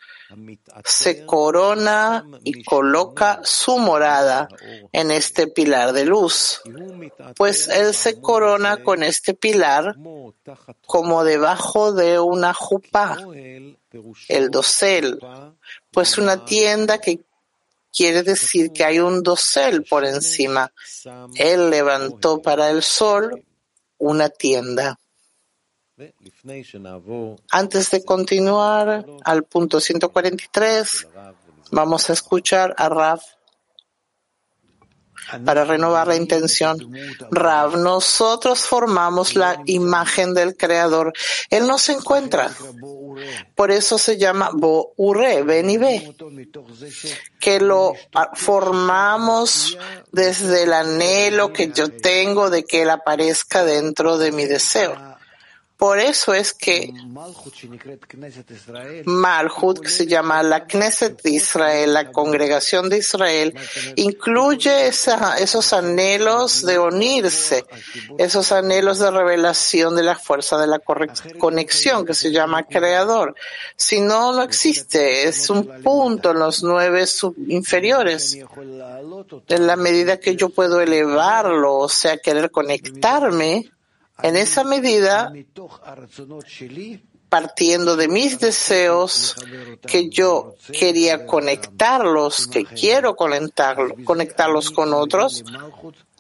se 0.83 1.25
corona 1.25 2.25
y 2.43 2.63
coloca 2.63 3.39
su 3.43 3.77
morada 3.77 4.47
en 4.91 5.11
este 5.11 5.47
pilar 5.47 5.93
de 5.93 6.05
luz, 6.05 6.61
pues 7.35 7.67
él 7.67 7.93
se 7.93 8.19
corona 8.19 8.83
con 8.83 9.03
este 9.03 9.33
pilar 9.33 9.95
como 10.85 11.23
debajo 11.23 11.93
de 11.93 12.19
una 12.19 12.53
jupá, 12.53 13.17
el 14.27 14.51
dosel, 14.51 15.19
pues 15.91 16.17
una 16.17 16.43
tienda 16.45 16.99
que 16.99 17.21
quiere 17.97 18.23
decir 18.23 18.71
que 18.71 18.83
hay 18.83 18.99
un 18.99 19.23
dosel 19.23 19.83
por 19.83 20.05
encima. 20.05 20.71
Él 21.35 21.69
levantó 21.69 22.41
para 22.41 22.69
el 22.69 22.83
sol 22.83 23.43
una 23.97 24.29
tienda. 24.29 24.99
Antes 27.51 27.91
de 27.91 28.05
continuar 28.05 29.05
al 29.23 29.43
punto 29.43 29.79
143, 29.79 31.07
vamos 31.71 32.09
a 32.09 32.13
escuchar 32.13 32.75
a 32.77 32.87
Rav 32.87 33.19
para 35.43 35.65
renovar 35.65 36.07
la 36.07 36.15
intención. 36.15 36.77
Rav, 37.31 37.77
nosotros 37.77 38.59
formamos 38.61 39.35
la 39.35 39.61
imagen 39.65 40.33
del 40.33 40.55
Creador. 40.55 41.13
Él 41.49 41.67
no 41.67 41.77
se 41.77 41.93
encuentra. 41.93 42.51
Por 43.55 43.71
eso 43.71 43.97
se 43.97 44.17
llama 44.17 44.51
Bo-Ure, 44.53 45.43
ven 45.43 45.69
y 45.69 45.77
ve. 45.77 46.15
Que 47.39 47.59
lo 47.59 47.93
formamos 48.35 49.77
desde 50.11 50.63
el 50.63 50.73
anhelo 50.73 51.51
que 51.51 51.71
yo 51.71 51.89
tengo 51.89 52.49
de 52.49 52.63
que 52.63 52.83
Él 52.83 52.89
aparezca 52.89 53.65
dentro 53.65 54.17
de 54.17 54.31
mi 54.31 54.45
deseo. 54.45 55.06
Por 55.77 55.99
eso 55.99 56.33
es 56.33 56.53
que 56.53 56.91
Malhut, 59.05 59.79
que 59.79 59.89
se 59.89 60.07
llama 60.07 60.41
la 60.41 60.65
Knesset 60.65 61.21
de 61.21 61.29
Israel, 61.29 61.93
la 61.93 62.11
congregación 62.11 62.89
de 62.89 62.97
Israel, 62.97 63.53
incluye 63.95 64.87
esa, 64.87 65.37
esos 65.37 65.73
anhelos 65.73 66.65
de 66.65 66.79
unirse, 66.79 67.63
esos 68.17 68.51
anhelos 68.51 68.97
de 68.97 69.11
revelación 69.11 69.95
de 69.95 70.01
la 70.01 70.15
fuerza 70.15 70.57
de 70.57 70.65
la 70.65 70.79
conexión, 70.79 72.07
que 72.07 72.15
se 72.15 72.31
llama 72.31 72.63
creador. 72.63 73.35
Si 73.75 74.01
no, 74.01 74.31
no 74.33 74.41
existe. 74.41 75.27
Es 75.27 75.47
un 75.51 75.83
punto 75.83 76.31
en 76.31 76.39
los 76.39 76.63
nueve 76.63 77.05
inferiores. 77.47 78.39
En 79.47 79.67
la 79.67 79.75
medida 79.75 80.19
que 80.19 80.35
yo 80.35 80.49
puedo 80.49 80.81
elevarlo, 80.81 81.77
o 81.77 81.89
sea, 81.89 82.17
querer 82.17 82.49
conectarme, 82.49 83.69
en 84.23 84.35
esa 84.35 84.63
medida, 84.63 85.31
partiendo 87.29 87.95
de 87.95 88.07
mis 88.07 88.39
deseos, 88.39 89.35
que 89.85 90.09
yo 90.09 90.55
quería 90.71 91.25
conectarlos, 91.25 92.47
que 92.47 92.65
quiero 92.65 93.15
conectarlos 93.15 94.71
con 94.71 94.93
otros, 94.93 95.43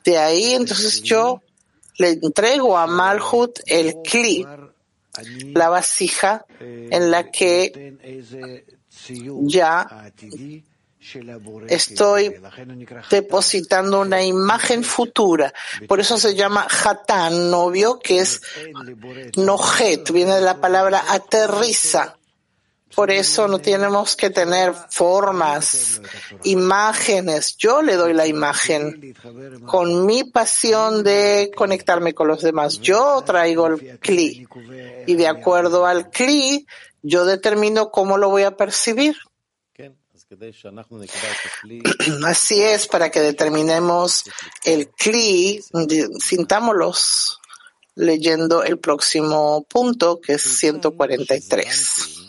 de 0.03 0.17
ahí 0.17 0.53
entonces 0.53 1.01
yo 1.01 1.41
le 1.97 2.11
entrego 2.11 2.77
a 2.77 2.87
Malhut 2.87 3.59
el 3.65 3.95
kli, 4.03 4.45
la 5.53 5.69
vasija 5.69 6.45
en 6.59 7.11
la 7.11 7.31
que 7.31 8.33
ya 9.41 10.11
estoy 11.67 12.35
depositando 13.09 14.01
una 14.01 14.23
imagen 14.23 14.83
futura. 14.83 15.53
Por 15.87 15.99
eso 15.99 16.17
se 16.17 16.35
llama 16.35 16.67
Hatán, 16.69 17.49
novio, 17.49 17.99
que 17.99 18.19
es 18.19 18.41
nojet, 19.35 20.11
viene 20.11 20.35
de 20.35 20.41
la 20.41 20.59
palabra 20.59 21.03
aterriza. 21.09 22.17
Por 22.95 23.11
eso 23.11 23.47
no 23.47 23.59
tenemos 23.59 24.15
que 24.15 24.31
tener 24.31 24.73
formas, 24.73 26.01
imágenes. 26.43 27.55
Yo 27.57 27.81
le 27.81 27.95
doy 27.95 28.13
la 28.13 28.25
imagen 28.25 29.13
con 29.67 30.05
mi 30.05 30.23
pasión 30.23 31.03
de 31.03 31.51
conectarme 31.55 32.15
con 32.15 32.27
los 32.27 32.41
demás. 32.41 32.79
Yo 32.79 33.21
traigo 33.23 33.67
el 33.67 33.99
cli 33.99 34.47
y 35.05 35.15
de 35.15 35.27
acuerdo 35.27 35.85
al 35.85 36.09
cli 36.09 36.65
yo 37.03 37.25
determino 37.25 37.91
cómo 37.91 38.17
lo 38.17 38.29
voy 38.29 38.43
a 38.43 38.57
percibir. 38.57 39.15
Así 42.25 42.61
es, 42.61 42.87
para 42.87 43.09
que 43.09 43.21
determinemos 43.21 44.23
el 44.65 44.89
CLI, 44.89 45.63
sintámoslos 46.19 47.39
leyendo 47.95 48.63
el 48.63 48.77
próximo 48.77 49.65
punto, 49.69 50.19
que 50.21 50.33
es 50.33 50.41
143. 50.41 52.27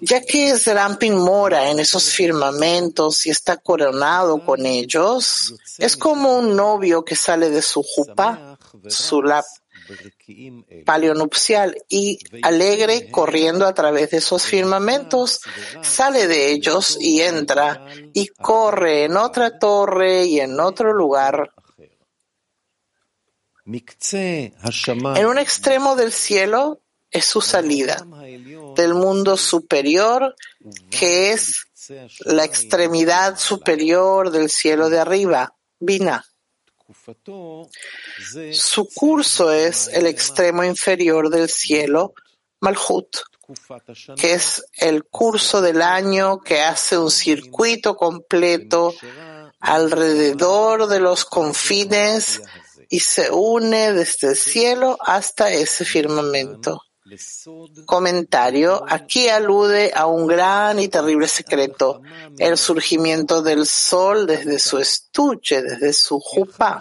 Ya 0.00 0.20
que 0.20 0.56
Zerampin 0.58 1.16
mora 1.16 1.70
en 1.70 1.80
esos 1.80 2.10
firmamentos 2.10 3.26
y 3.26 3.30
está 3.30 3.56
coronado 3.56 4.44
con 4.44 4.66
ellos, 4.66 5.54
es 5.78 5.96
como 5.96 6.36
un 6.38 6.54
novio 6.54 7.04
que 7.04 7.16
sale 7.16 7.50
de 7.50 7.62
su 7.62 7.82
jupa, 7.82 8.58
su 8.88 9.22
lap 9.22 9.44
paleonupcial 10.84 11.76
y 11.88 12.18
alegre 12.42 13.10
corriendo 13.10 13.66
a 13.66 13.74
través 13.74 14.10
de 14.10 14.18
esos 14.18 14.44
firmamentos, 14.44 15.40
sale 15.82 16.26
de 16.26 16.50
ellos 16.50 16.96
y 17.00 17.20
entra 17.20 17.86
y 18.12 18.28
corre 18.28 19.04
en 19.04 19.16
otra 19.16 19.58
torre 19.58 20.24
y 20.24 20.40
en 20.40 20.58
otro 20.60 20.92
lugar. 20.92 21.52
En 25.16 25.26
un 25.26 25.38
extremo 25.38 25.96
del 25.96 26.12
cielo 26.12 26.80
es 27.10 27.24
su 27.24 27.40
salida 27.40 28.04
del 28.76 28.94
mundo 28.94 29.36
superior, 29.36 30.34
que 30.90 31.30
es 31.30 31.66
la 32.24 32.44
extremidad 32.44 33.38
superior 33.38 34.30
del 34.30 34.50
cielo 34.50 34.90
de 34.90 34.98
arriba, 34.98 35.54
Vina. 35.78 36.24
Su 38.52 38.88
curso 38.94 39.52
es 39.52 39.88
el 39.88 40.06
extremo 40.06 40.64
inferior 40.64 41.30
del 41.30 41.48
cielo, 41.48 42.14
Malhut, 42.60 43.16
que 44.16 44.34
es 44.34 44.64
el 44.78 45.04
curso 45.04 45.60
del 45.60 45.82
año 45.82 46.40
que 46.40 46.62
hace 46.62 46.96
un 46.98 47.10
circuito 47.10 47.96
completo 47.96 48.94
alrededor 49.60 50.86
de 50.88 51.00
los 51.00 51.24
confines 51.24 52.42
y 52.88 53.00
se 53.00 53.30
une 53.30 53.92
desde 53.92 54.28
el 54.28 54.36
cielo 54.36 54.98
hasta 55.00 55.50
ese 55.50 55.84
firmamento. 55.84 56.82
Comentario. 57.84 58.84
Aquí 58.88 59.28
alude 59.28 59.92
a 59.94 60.06
un 60.06 60.26
gran 60.26 60.78
y 60.78 60.88
terrible 60.88 61.28
secreto, 61.28 62.02
el 62.38 62.56
surgimiento 62.56 63.42
del 63.42 63.66
sol 63.66 64.26
desde 64.26 64.58
su 64.58 64.78
estuche, 64.78 65.62
desde 65.62 65.92
su 65.92 66.20
jupa. 66.20 66.80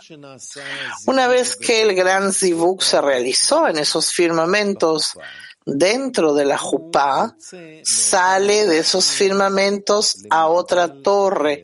Una 1.06 1.28
vez 1.28 1.56
que 1.56 1.84
el 1.84 1.96
gran 1.96 2.34
zivuk 2.34 2.82
se 2.82 3.02
realizó 3.02 3.68
en 3.68 3.78
esos 3.78 4.12
firmamentos, 4.12 5.18
dentro 5.66 6.34
de 6.34 6.46
la 6.46 6.58
jupa, 6.58 7.36
sale 7.84 8.68
de 8.68 8.80
esos 8.80 9.06
firmamentos 9.06 10.18
a 10.30 10.48
otra 10.48 11.02
torre, 11.02 11.62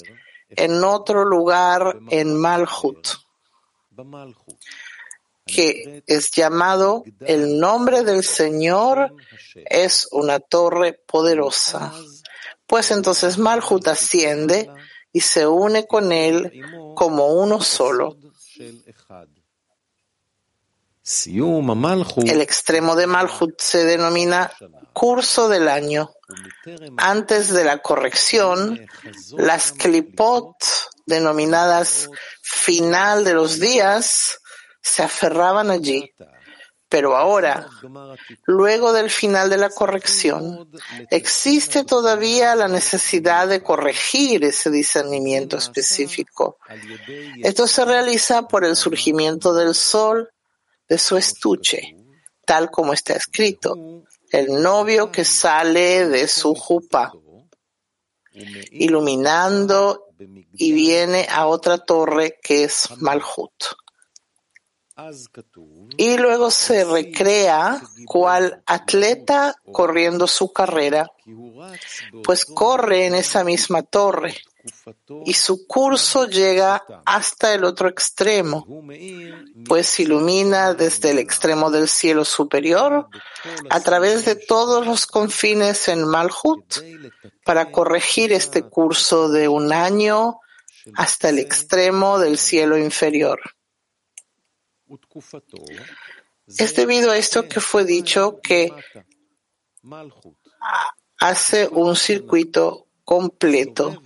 en 0.49 0.83
otro 0.83 1.25
lugar 1.25 1.97
en 2.09 2.35
Malhut 2.35 3.07
que 5.53 6.03
es 6.05 6.31
llamado 6.31 7.03
el 7.21 7.59
nombre 7.59 8.03
del 8.03 8.23
Señor 8.23 9.15
es 9.55 10.07
una 10.11 10.39
torre 10.39 10.93
poderosa. 10.93 11.91
Pues 12.65 12.91
entonces 12.91 13.37
Malhut 13.37 13.87
asciende 13.87 14.69
y 15.11 15.21
se 15.21 15.47
une 15.47 15.87
con 15.87 16.11
él 16.11 16.61
como 16.95 17.27
uno 17.27 17.61
solo. 17.61 18.17
El 22.29 22.41
extremo 22.41 22.95
de 22.95 23.07
Malhut 23.07 23.59
se 23.59 23.85
denomina 23.85 24.51
curso 24.93 25.49
del 25.49 25.67
año. 25.67 26.11
Antes 26.97 27.51
de 27.51 27.63
la 27.63 27.79
corrección, 27.79 28.85
las 29.35 29.71
klipot, 29.71 30.55
denominadas 31.07 32.09
final 32.43 33.23
de 33.23 33.33
los 33.33 33.59
días, 33.59 34.38
se 34.81 35.03
aferraban 35.03 35.69
allí. 35.71 36.11
Pero 36.89 37.15
ahora, 37.15 37.69
luego 38.45 38.93
del 38.93 39.11
final 39.11 39.51
de 39.51 39.57
la 39.57 39.69
corrección, 39.69 40.71
existe 41.11 41.83
todavía 41.83 42.55
la 42.55 42.67
necesidad 42.67 43.47
de 43.47 43.61
corregir 43.61 44.43
ese 44.43 44.71
discernimiento 44.71 45.57
específico. 45.57 46.57
Esto 47.43 47.67
se 47.67 47.85
realiza 47.85 48.47
por 48.47 48.65
el 48.65 48.75
surgimiento 48.75 49.53
del 49.53 49.75
sol 49.75 50.31
de 50.87 50.97
su 50.97 51.15
estuche, 51.15 51.95
tal 52.43 52.71
como 52.71 52.93
está 52.93 53.13
escrito, 53.13 53.75
el 54.31 54.59
novio 54.59 55.11
que 55.11 55.25
sale 55.25 56.07
de 56.07 56.27
su 56.27 56.55
jupa, 56.55 57.13
iluminando 58.71 60.07
y 60.53 60.71
viene 60.71 61.27
a 61.29 61.45
otra 61.45 61.77
torre 61.77 62.39
que 62.41 62.63
es 62.63 62.89
Malhut. 62.97 63.53
Y 65.97 66.17
luego 66.17 66.51
se 66.51 66.83
recrea 66.85 67.81
cual 68.05 68.61
atleta 68.65 69.55
corriendo 69.71 70.27
su 70.27 70.51
carrera, 70.51 71.11
pues 72.23 72.45
corre 72.45 73.05
en 73.05 73.15
esa 73.15 73.43
misma 73.43 73.83
torre 73.83 74.35
y 75.25 75.33
su 75.33 75.67
curso 75.67 76.25
llega 76.25 76.83
hasta 77.05 77.53
el 77.53 77.63
otro 77.63 77.87
extremo, 77.87 78.65
pues 79.67 79.99
ilumina 79.99 80.73
desde 80.73 81.11
el 81.11 81.19
extremo 81.19 81.71
del 81.71 81.87
cielo 81.87 82.25
superior 82.25 83.07
a 83.69 83.79
través 83.79 84.25
de 84.25 84.35
todos 84.35 84.85
los 84.85 85.05
confines 85.05 85.87
en 85.87 86.05
Malhut 86.05 86.77
para 87.43 87.71
corregir 87.71 88.33
este 88.33 88.63
curso 88.63 89.29
de 89.29 89.47
un 89.47 89.71
año 89.71 90.39
hasta 90.95 91.29
el 91.29 91.39
extremo 91.39 92.19
del 92.19 92.37
cielo 92.37 92.77
inferior. 92.77 93.39
Es 96.47 96.75
debido 96.75 97.11
a 97.11 97.17
esto 97.17 97.47
que 97.47 97.59
fue 97.59 97.85
dicho 97.85 98.39
que 98.41 98.71
hace 101.19 101.67
un 101.67 101.95
circuito 101.95 102.87
completo. 103.03 104.01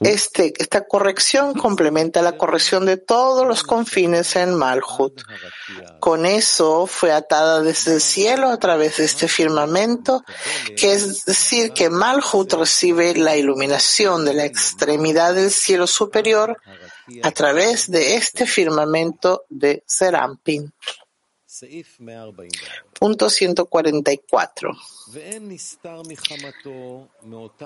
Este, 0.00 0.52
esta 0.58 0.86
corrección 0.86 1.54
complementa 1.54 2.20
la 2.22 2.36
corrección 2.36 2.84
de 2.84 2.96
todos 2.96 3.46
los 3.46 3.62
confines 3.62 4.34
en 4.36 4.54
Malhut. 4.54 5.22
Con 6.00 6.26
eso 6.26 6.86
fue 6.86 7.12
atada 7.12 7.60
desde 7.60 7.94
el 7.94 8.00
cielo 8.00 8.48
a 8.48 8.58
través 8.58 8.96
de 8.96 9.04
este 9.04 9.28
firmamento, 9.28 10.24
que 10.76 10.94
es 10.94 11.24
decir, 11.26 11.72
que 11.72 11.90
Malhut 11.90 12.52
recibe 12.54 13.14
la 13.14 13.36
iluminación 13.36 14.24
de 14.24 14.34
la 14.34 14.46
extremidad 14.46 15.34
del 15.34 15.50
cielo 15.50 15.86
superior 15.86 16.58
a 17.22 17.30
través 17.30 17.90
de 17.90 18.16
este 18.16 18.46
firmamento 18.46 19.44
de 19.48 19.84
Serampin. 19.86 20.72
Punto 22.98 23.30
144. 23.30 24.70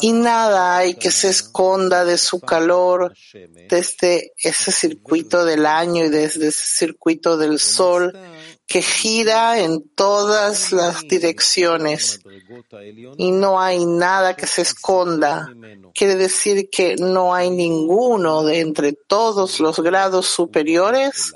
Y 0.02 0.12
nada 0.12 0.76
hay 0.76 0.94
que 0.94 1.10
se 1.10 1.30
esconda 1.30 2.04
de 2.04 2.18
su 2.18 2.40
calor 2.40 3.14
desde 3.68 4.32
ese 4.36 4.72
circuito 4.72 5.46
del 5.46 5.64
año 5.64 6.04
y 6.04 6.08
desde 6.10 6.48
ese 6.48 6.66
circuito 6.66 7.38
del 7.38 7.58
sol 7.58 8.12
que 8.66 8.82
gira 8.82 9.58
en 9.58 9.88
todas 9.88 10.72
las 10.72 11.08
direcciones. 11.08 12.20
Y 13.16 13.30
no 13.30 13.58
hay 13.58 13.86
nada 13.86 14.36
que 14.36 14.46
se 14.46 14.62
esconda. 14.62 15.50
Quiere 15.94 16.16
decir 16.16 16.68
que 16.68 16.96
no 16.96 17.34
hay 17.34 17.48
ninguno 17.48 18.44
de 18.44 18.60
entre 18.60 18.92
todos 18.92 19.60
los 19.60 19.80
grados 19.80 20.26
superiores 20.26 21.34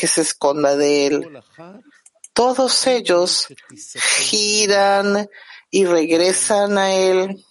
que 0.00 0.06
se 0.06 0.22
esconda 0.22 0.76
de 0.76 1.06
él. 1.06 1.42
Todos 2.32 2.86
ellos 2.86 3.48
giran 3.94 5.28
y 5.70 5.84
regresan 5.84 6.78
a 6.78 6.94
él 6.94 7.44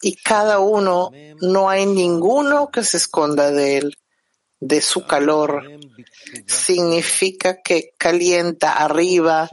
y 0.00 0.16
cada 0.16 0.60
uno 0.60 1.10
no 1.42 1.68
hay 1.68 1.84
ninguno 1.84 2.70
que 2.70 2.82
se 2.82 2.96
esconda 2.96 3.50
de 3.50 3.76
él, 3.76 3.98
de 4.60 4.80
su 4.80 5.06
calor. 5.06 5.62
Significa 6.46 7.60
que 7.60 7.92
calienta 7.98 8.72
arriba 8.72 9.50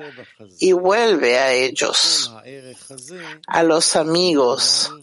y 0.59 0.71
vuelve 0.71 1.37
a 1.37 1.53
ellos, 1.53 2.31
a 3.45 3.63
los 3.63 3.97
amigos, 3.97 4.93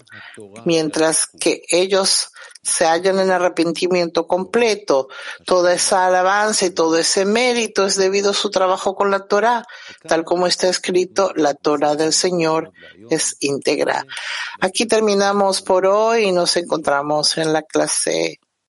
mientras 0.64 1.26
que 1.26 1.62
ellos 1.68 2.30
se 2.64 2.86
hallan 2.86 3.18
en 3.18 3.30
arrepentimiento 3.30 4.26
completo. 4.26 5.08
Toda 5.44 5.74
esa 5.74 6.06
alabanza 6.06 6.66
y 6.66 6.70
todo 6.70 6.96
ese 6.98 7.24
mérito 7.24 7.86
es 7.86 7.96
debido 7.96 8.30
a 8.30 8.34
su 8.34 8.50
trabajo 8.50 8.94
con 8.94 9.10
la 9.10 9.26
Torah. 9.26 9.64
Tal 10.08 10.24
como 10.24 10.46
está 10.46 10.68
escrito, 10.68 11.32
la 11.36 11.54
Torah 11.54 11.94
del 11.94 12.12
Señor 12.12 12.72
es 13.10 13.36
íntegra. 13.40 14.06
Aquí 14.60 14.86
terminamos 14.86 15.62
por 15.62 15.86
hoy 15.86 16.24
y 16.24 16.32
nos 16.32 16.56
encontramos 16.56 17.36
en 17.36 17.52
la 17.52 17.62
clase 17.62 18.40